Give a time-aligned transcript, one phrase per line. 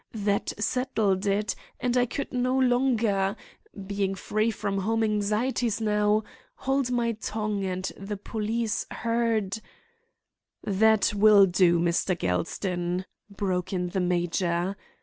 [0.15, 7.63] That settled it, and I could no longer—being free from home anxieties now—hold my tongue
[7.65, 9.59] and the police heard—"
[10.63, 12.17] "That will do, Mr.
[12.17, 14.75] Gelston," broke in the major.